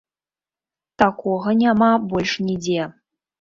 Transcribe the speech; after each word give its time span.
Такога 1.01 1.53
няма 1.61 1.91
больш 2.15 2.31
нідзе. 2.47 2.89